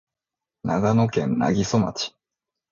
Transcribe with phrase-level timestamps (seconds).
[0.63, 2.15] 長野県南木曽町